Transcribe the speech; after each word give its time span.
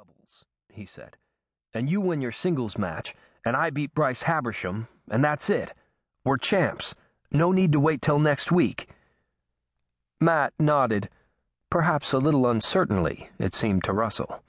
doubles, 0.00 0.46
he 0.72 0.86
said. 0.86 1.18
And 1.74 1.90
you 1.90 2.00
win 2.00 2.22
your 2.22 2.32
singles 2.32 2.78
match, 2.78 3.14
and 3.44 3.54
I 3.54 3.68
beat 3.68 3.92
Bryce 3.92 4.22
Habersham, 4.22 4.88
and 5.10 5.22
that's 5.22 5.50
it. 5.50 5.74
We're 6.24 6.38
champs. 6.38 6.94
No 7.30 7.52
need 7.52 7.72
to 7.72 7.80
wait 7.80 8.00
till 8.00 8.18
next 8.18 8.50
week. 8.50 8.88
Matt 10.18 10.54
nodded, 10.58 11.10
perhaps 11.68 12.14
a 12.14 12.18
little 12.18 12.46
uncertainly, 12.46 13.28
it 13.38 13.52
seemed 13.52 13.84
to 13.84 13.92
Russell. 13.92 14.42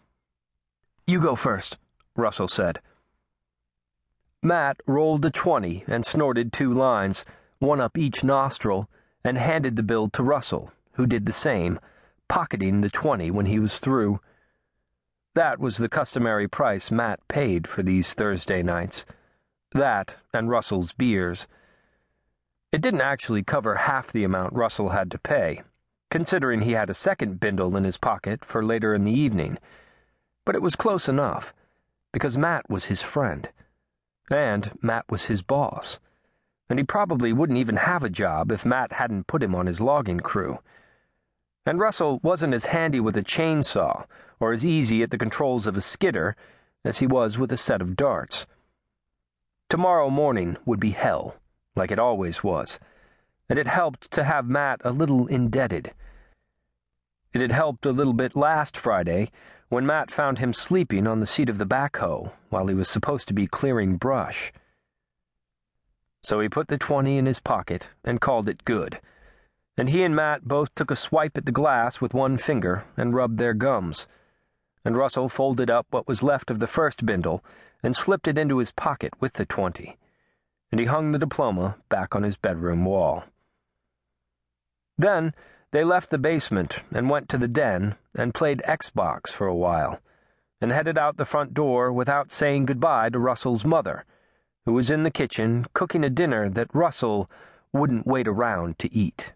You 1.05 1.19
go 1.19 1.36
first, 1.36 1.77
Russell 2.15 2.47
said. 2.47 2.79
Matt 4.41 4.77
rolled 4.88 5.25
a 5.25 5.29
20 5.29 5.83
and 5.86 6.05
snorted 6.05 6.54
two 6.54 6.73
lines, 6.73 7.25
one 7.59 7.81
up 7.81 7.97
each 7.97 8.23
nostril, 8.23 8.89
and 9.21 9.38
handed 9.38 9.75
the 9.75 9.83
bill 9.83 10.07
to 10.11 10.23
Russell, 10.23 10.71
who 10.93 11.05
did 11.05 11.25
the 11.25 11.33
same, 11.33 11.77
pocketing 12.29 12.79
the 12.79 12.89
20 12.89 13.31
when 13.31 13.47
he 13.47 13.59
was 13.59 13.79
through. 13.79 14.21
That 15.34 15.59
was 15.59 15.77
the 15.77 15.88
customary 15.88 16.50
price 16.50 16.91
Matt 16.91 17.25
paid 17.29 17.66
for 17.66 17.81
these 17.81 18.13
Thursday 18.13 18.62
nights. 18.62 19.05
That 19.71 20.17
and 20.34 20.49
Russell's 20.49 20.91
beers. 20.91 21.48
It 22.73 22.81
didn't 22.81 23.02
actually 23.02 23.44
cover 23.44 23.76
half 23.76 24.12
the 24.12 24.26
amount 24.26 24.54
Russell 24.54 24.90
had 24.90 25.09
to 25.12 25.17
pay, 25.17 25.62
considering 26.09 26.62
he 26.62 26.73
had 26.73 26.90
a 26.90 26.94
second 26.94 27.40
bindle 27.40 27.77
in 27.77 27.85
his 27.85 27.95
pocket 27.95 28.44
for 28.44 28.63
later 28.63 28.94
in 28.94 29.05
the 29.05 29.17
evening. 29.17 29.57
But 30.44 30.55
it 30.55 30.62
was 30.62 30.76
close 30.76 31.07
enough, 31.07 31.54
because 32.12 32.38
Matt 32.38 32.70
was 32.70 32.85
his 32.85 33.02
friend. 33.02 33.49
And 34.29 34.77
Matt 34.82 35.05
was 35.09 35.26
his 35.26 35.41
boss. 35.41 35.99
And 36.70 36.77
he 36.77 36.84
probably 36.84 37.32
wouldn't 37.32 37.59
even 37.59 37.77
have 37.77 38.04
a 38.04 38.09
job 38.09 38.52
if 38.52 38.66
Matt 38.66 38.93
hadn't 38.93 39.27
put 39.27 39.43
him 39.43 39.55
on 39.55 39.68
his 39.68 39.79
logging 39.79 40.20
crew. 40.20 40.59
And 41.65 41.79
Russell 41.79 42.20
wasn't 42.23 42.55
as 42.55 42.65
handy 42.67 42.99
with 42.99 43.15
a 43.15 43.23
chainsaw 43.23 44.05
or 44.39 44.51
as 44.51 44.65
easy 44.65 45.03
at 45.03 45.11
the 45.11 45.17
controls 45.17 45.67
of 45.67 45.77
a 45.77 45.81
skidder 45.81 46.35
as 46.84 46.99
he 46.99 47.07
was 47.07 47.37
with 47.37 47.51
a 47.51 47.57
set 47.57 47.81
of 47.81 47.95
darts. 47.95 48.47
Tomorrow 49.70 50.09
morning 50.09 50.57
would 50.65 50.79
be 50.79 50.91
hell, 50.91 51.35
like 51.76 51.91
it 51.91 51.99
always 51.99 52.43
was, 52.43 52.79
and 53.48 53.59
it 53.59 53.68
helped 53.68 54.09
to 54.12 54.23
have 54.23 54.48
Matt 54.48 54.81
a 54.84 54.91
little 54.91 55.27
indebted. 55.27 55.93
It 57.31 57.41
had 57.41 57.51
helped 57.51 57.85
a 57.85 57.91
little 57.91 58.13
bit 58.13 58.35
last 58.35 58.75
Friday 58.75 59.29
when 59.70 59.85
Matt 59.85 60.09
found 60.12 60.40
him 60.40 60.53
sleeping 60.53 61.05
on 61.07 61.20
the 61.20 61.27
seat 61.27 61.48
of 61.48 61.59
the 61.59 61.65
backhoe 61.65 62.31
while 62.49 62.68
he 62.68 62.75
was 62.75 62.90
supposed 62.90 63.27
to 63.27 63.34
be 63.34 63.48
clearing 63.48 63.96
brush. 63.96 64.51
So 66.23 66.40
he 66.40 66.50
put 66.50 66.68
the 66.68 66.78
20 66.78 67.18
in 67.18 67.25
his 67.28 67.40
pocket 67.40 67.90
and 68.03 68.19
called 68.19 68.50
it 68.50 68.66
good 68.66 69.00
and 69.81 69.90
he 69.90 70.03
and 70.03 70.16
Matt 70.16 70.47
both 70.47 70.75
took 70.75 70.91
a 70.91 70.96
swipe 70.96 71.35
at 71.35 71.47
the 71.47 71.51
glass 71.51 72.00
with 72.00 72.13
one 72.13 72.38
finger 72.38 72.85
and 72.96 73.16
rubbed 73.16 73.40
their 73.40 73.56
gums. 73.56 74.06
And 74.85 74.96
Russell 74.96 75.28
folded 75.28 75.72
up 75.72 75.88
what 75.90 76.07
was 76.07 76.22
left 76.22 76.51
of 76.51 76.59
the 76.59 76.68
first 76.68 77.03
bindle 77.03 77.44
and 77.81 77.96
slipped 77.96 78.28
it 78.28 78.38
into 78.38 78.59
his 78.59 78.69
pocket 78.69 79.12
with 79.19 79.34
the 79.34 79.46
twenty. 79.47 79.97
And 80.72 80.79
he 80.79 80.85
hung 80.85 81.12
the 81.12 81.18
diploma 81.18 81.78
back 81.90 82.16
on 82.16 82.22
his 82.22 82.35
bedroom 82.35 82.85
wall. 82.85 83.24
Then 85.00 85.34
they 85.72 85.84
left 85.84 86.12
the 86.12 86.19
basement 86.19 86.84
and 86.94 87.09
went 87.09 87.28
to 87.29 87.40
the 87.40 87.47
den 87.47 87.96
and 88.13 88.35
played 88.35 88.62
Xbox 88.68 89.29
for 89.29 89.47
a 89.47 89.56
while, 89.56 90.00
and 90.62 90.72
headed 90.72 91.00
out 91.00 91.18
the 91.18 91.25
front 91.25 91.56
door 91.56 91.91
without 91.91 92.31
saying 92.31 92.68
goodbye 92.68 93.09
to 93.09 93.18
Russell's 93.18 93.66
mother, 93.66 94.06
who 94.66 94.74
was 94.74 94.91
in 94.91 95.02
the 95.02 95.09
kitchen 95.09 95.66
cooking 95.74 96.03
a 96.03 96.09
dinner 96.12 96.50
that 96.50 96.69
Russell 96.72 97.31
wouldn't 97.74 98.06
wait 98.06 98.28
around 98.28 98.78
to 98.78 98.94
eat. 98.94 99.34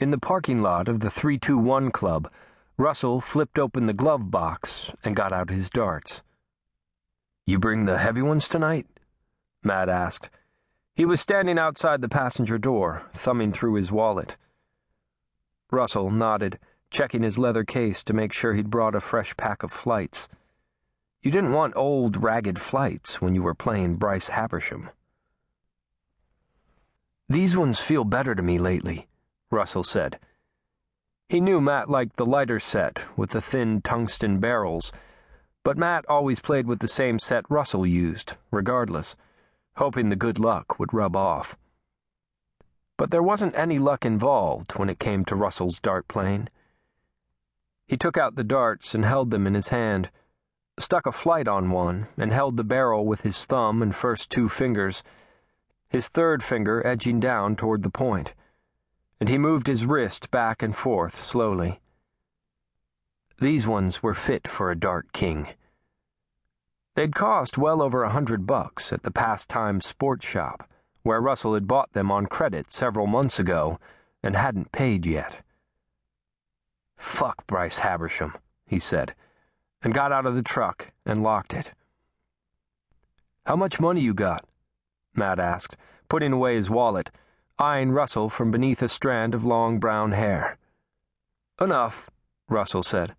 In 0.00 0.10
the 0.10 0.18
parking 0.18 0.62
lot 0.62 0.88
of 0.88 1.00
the 1.00 1.10
321 1.10 1.90
Club, 1.90 2.32
Russell 2.78 3.20
flipped 3.20 3.58
open 3.58 3.84
the 3.84 3.92
glove 3.92 4.30
box 4.30 4.92
and 5.04 5.14
got 5.14 5.30
out 5.30 5.50
his 5.50 5.68
darts. 5.68 6.22
You 7.44 7.58
bring 7.58 7.84
the 7.84 7.98
heavy 7.98 8.22
ones 8.22 8.48
tonight? 8.48 8.86
Matt 9.62 9.90
asked. 9.90 10.30
He 10.94 11.04
was 11.04 11.20
standing 11.20 11.58
outside 11.58 12.00
the 12.00 12.08
passenger 12.08 12.56
door, 12.56 13.10
thumbing 13.12 13.52
through 13.52 13.74
his 13.74 13.92
wallet. 13.92 14.38
Russell 15.70 16.10
nodded, 16.10 16.58
checking 16.90 17.22
his 17.22 17.36
leather 17.36 17.62
case 17.62 18.02
to 18.04 18.14
make 18.14 18.32
sure 18.32 18.54
he'd 18.54 18.70
brought 18.70 18.94
a 18.94 19.00
fresh 19.00 19.36
pack 19.36 19.62
of 19.62 19.70
flights. 19.70 20.30
You 21.20 21.30
didn't 21.30 21.52
want 21.52 21.76
old, 21.76 22.22
ragged 22.22 22.58
flights 22.58 23.20
when 23.20 23.34
you 23.34 23.42
were 23.42 23.54
playing 23.54 23.96
Bryce 23.96 24.30
Habersham. 24.30 24.88
These 27.28 27.54
ones 27.54 27.80
feel 27.80 28.04
better 28.04 28.34
to 28.34 28.42
me 28.42 28.56
lately, 28.56 29.06
Russell 29.50 29.82
said. 29.82 30.18
He 31.28 31.40
knew 31.40 31.60
Matt 31.60 31.88
liked 31.88 32.16
the 32.16 32.26
lighter 32.26 32.60
set 32.60 33.04
with 33.16 33.30
the 33.30 33.40
thin 33.40 33.82
tungsten 33.82 34.38
barrels, 34.38 34.92
but 35.64 35.78
Matt 35.78 36.04
always 36.08 36.40
played 36.40 36.66
with 36.66 36.80
the 36.80 36.88
same 36.88 37.18
set 37.18 37.44
Russell 37.48 37.86
used, 37.86 38.34
regardless, 38.50 39.16
hoping 39.76 40.08
the 40.08 40.16
good 40.16 40.38
luck 40.38 40.78
would 40.78 40.92
rub 40.92 41.16
off. 41.16 41.56
But 42.96 43.10
there 43.10 43.22
wasn't 43.22 43.56
any 43.56 43.78
luck 43.78 44.04
involved 44.04 44.72
when 44.72 44.88
it 44.88 44.98
came 44.98 45.24
to 45.26 45.36
Russell's 45.36 45.80
dart 45.80 46.08
plane. 46.08 46.48
He 47.86 47.96
took 47.96 48.16
out 48.16 48.36
the 48.36 48.44
darts 48.44 48.94
and 48.94 49.04
held 49.04 49.30
them 49.30 49.46
in 49.46 49.54
his 49.54 49.68
hand, 49.68 50.10
stuck 50.78 51.06
a 51.06 51.12
flight 51.12 51.48
on 51.48 51.70
one, 51.70 52.08
and 52.16 52.32
held 52.32 52.56
the 52.56 52.64
barrel 52.64 53.04
with 53.06 53.22
his 53.22 53.44
thumb 53.44 53.82
and 53.82 53.94
first 53.94 54.30
two 54.30 54.48
fingers, 54.48 55.02
his 55.88 56.08
third 56.08 56.42
finger 56.42 56.86
edging 56.86 57.20
down 57.20 57.56
toward 57.56 57.82
the 57.82 57.90
point 57.90 58.32
and 59.20 59.28
he 59.28 59.36
moved 59.36 59.66
his 59.66 59.84
wrist 59.84 60.30
back 60.30 60.62
and 60.62 60.74
forth 60.74 61.22
slowly. 61.22 61.80
These 63.38 63.66
ones 63.66 64.02
were 64.02 64.14
fit 64.14 64.48
for 64.48 64.70
a 64.70 64.78
Dart 64.78 65.12
King. 65.12 65.48
They'd 66.94 67.14
cost 67.14 67.58
well 67.58 67.82
over 67.82 68.02
a 68.02 68.10
hundred 68.10 68.46
bucks 68.46 68.92
at 68.92 69.02
the 69.02 69.10
Pastime 69.10 69.80
Sports 69.80 70.26
Shop, 70.26 70.68
where 71.02 71.20
Russell 71.20 71.54
had 71.54 71.68
bought 71.68 71.92
them 71.92 72.10
on 72.10 72.26
credit 72.26 72.72
several 72.72 73.06
months 73.06 73.38
ago 73.38 73.78
and 74.22 74.36
hadn't 74.36 74.72
paid 74.72 75.06
yet. 75.06 75.44
Fuck 76.96 77.46
Bryce 77.46 77.78
Habersham, 77.78 78.34
he 78.66 78.78
said, 78.78 79.14
and 79.82 79.94
got 79.94 80.12
out 80.12 80.26
of 80.26 80.34
the 80.34 80.42
truck 80.42 80.88
and 81.06 81.22
locked 81.22 81.54
it. 81.54 81.72
How 83.46 83.56
much 83.56 83.80
money 83.80 84.02
you 84.02 84.12
got? 84.12 84.44
Matt 85.14 85.38
asked, 85.38 85.76
putting 86.08 86.32
away 86.32 86.56
his 86.56 86.68
wallet 86.68 87.10
eyeing 87.60 87.92
Russell 87.92 88.30
from 88.30 88.50
beneath 88.50 88.80
a 88.80 88.88
strand 88.88 89.34
of 89.34 89.44
long 89.44 89.78
brown 89.78 90.12
hair. 90.12 90.56
Enough, 91.60 92.08
Russell 92.48 92.82
said. 92.82 93.14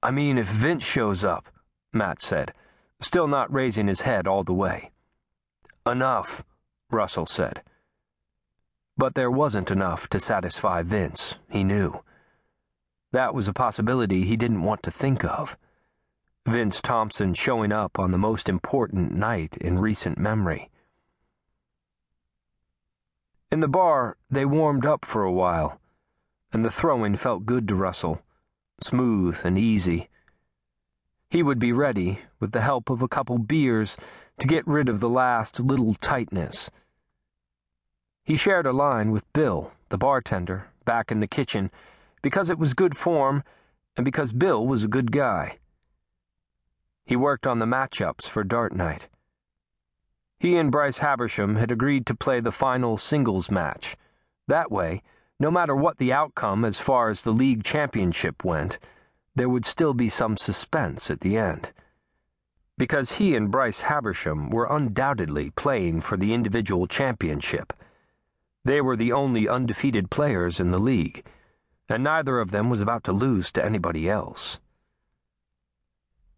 I 0.00 0.12
mean, 0.12 0.38
if 0.38 0.46
Vince 0.46 0.84
shows 0.84 1.24
up, 1.24 1.48
Matt 1.92 2.20
said, 2.20 2.54
still 3.00 3.26
not 3.26 3.52
raising 3.52 3.88
his 3.88 4.02
head 4.02 4.28
all 4.28 4.44
the 4.44 4.54
way. 4.54 4.92
Enough, 5.84 6.44
Russell 6.90 7.26
said. 7.26 7.62
But 8.96 9.16
there 9.16 9.30
wasn't 9.30 9.72
enough 9.72 10.08
to 10.10 10.20
satisfy 10.20 10.82
Vince, 10.82 11.34
he 11.50 11.64
knew. 11.64 12.00
That 13.10 13.34
was 13.34 13.48
a 13.48 13.52
possibility 13.52 14.24
he 14.24 14.36
didn't 14.36 14.62
want 14.62 14.84
to 14.84 14.92
think 14.92 15.24
of. 15.24 15.58
Vince 16.46 16.80
Thompson 16.80 17.34
showing 17.34 17.72
up 17.72 17.98
on 17.98 18.12
the 18.12 18.18
most 18.18 18.48
important 18.48 19.12
night 19.12 19.56
in 19.56 19.80
recent 19.80 20.16
memory. 20.16 20.70
In 23.52 23.60
the 23.60 23.68
bar, 23.68 24.16
they 24.30 24.46
warmed 24.46 24.86
up 24.86 25.04
for 25.04 25.24
a 25.24 25.30
while, 25.30 25.78
and 26.54 26.64
the 26.64 26.70
throwing 26.70 27.16
felt 27.16 27.44
good 27.44 27.68
to 27.68 27.74
Russell, 27.74 28.22
smooth 28.80 29.42
and 29.44 29.58
easy. 29.58 30.08
He 31.28 31.42
would 31.42 31.58
be 31.58 31.70
ready, 31.70 32.20
with 32.40 32.52
the 32.52 32.62
help 32.62 32.88
of 32.88 33.02
a 33.02 33.08
couple 33.08 33.36
beers, 33.36 33.98
to 34.38 34.46
get 34.46 34.66
rid 34.66 34.88
of 34.88 35.00
the 35.00 35.08
last 35.10 35.60
little 35.60 35.92
tightness. 35.92 36.70
He 38.24 38.36
shared 38.36 38.64
a 38.64 38.72
line 38.72 39.10
with 39.10 39.30
Bill, 39.34 39.72
the 39.90 39.98
bartender, 39.98 40.68
back 40.86 41.12
in 41.12 41.20
the 41.20 41.26
kitchen, 41.26 41.70
because 42.22 42.48
it 42.48 42.58
was 42.58 42.72
good 42.72 42.96
form 42.96 43.44
and 43.98 44.04
because 44.06 44.32
Bill 44.32 44.66
was 44.66 44.82
a 44.82 44.88
good 44.88 45.12
guy. 45.12 45.58
He 47.04 47.16
worked 47.16 47.46
on 47.46 47.58
the 47.58 47.66
matchups 47.66 48.26
for 48.26 48.44
dart 48.44 48.74
night. 48.74 49.08
He 50.42 50.56
and 50.56 50.72
Bryce 50.72 50.98
Habersham 50.98 51.54
had 51.54 51.70
agreed 51.70 52.04
to 52.06 52.16
play 52.16 52.40
the 52.40 52.50
final 52.50 52.96
singles 52.96 53.48
match. 53.48 53.96
That 54.48 54.72
way, 54.72 55.00
no 55.38 55.52
matter 55.52 55.72
what 55.76 55.98
the 55.98 56.12
outcome 56.12 56.64
as 56.64 56.80
far 56.80 57.10
as 57.10 57.22
the 57.22 57.30
league 57.30 57.62
championship 57.62 58.44
went, 58.44 58.80
there 59.36 59.48
would 59.48 59.64
still 59.64 59.94
be 59.94 60.08
some 60.08 60.36
suspense 60.36 61.12
at 61.12 61.20
the 61.20 61.36
end. 61.36 61.70
Because 62.76 63.18
he 63.18 63.36
and 63.36 63.52
Bryce 63.52 63.82
Habersham 63.82 64.50
were 64.50 64.66
undoubtedly 64.68 65.50
playing 65.50 66.00
for 66.00 66.16
the 66.16 66.34
individual 66.34 66.88
championship. 66.88 67.72
They 68.64 68.80
were 68.80 68.96
the 68.96 69.12
only 69.12 69.46
undefeated 69.46 70.10
players 70.10 70.58
in 70.58 70.72
the 70.72 70.80
league, 70.80 71.24
and 71.88 72.02
neither 72.02 72.40
of 72.40 72.50
them 72.50 72.68
was 72.68 72.80
about 72.80 73.04
to 73.04 73.12
lose 73.12 73.52
to 73.52 73.64
anybody 73.64 74.10
else. 74.10 74.58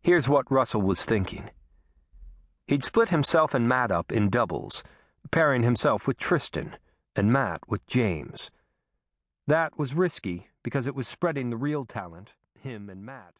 Here's 0.02 0.28
what 0.28 0.52
Russell 0.52 0.82
was 0.82 1.06
thinking. 1.06 1.48
He'd 2.66 2.82
split 2.82 3.10
himself 3.10 3.52
and 3.52 3.68
Matt 3.68 3.90
up 3.90 4.10
in 4.10 4.30
doubles, 4.30 4.82
pairing 5.30 5.62
himself 5.62 6.06
with 6.06 6.16
Tristan 6.16 6.76
and 7.14 7.32
Matt 7.32 7.60
with 7.68 7.86
James. 7.86 8.50
That 9.46 9.78
was 9.78 9.94
risky 9.94 10.48
because 10.62 10.86
it 10.86 10.94
was 10.94 11.06
spreading 11.06 11.50
the 11.50 11.58
real 11.58 11.84
talent, 11.84 12.32
him 12.58 12.88
and 12.88 13.04
Matt. 13.04 13.34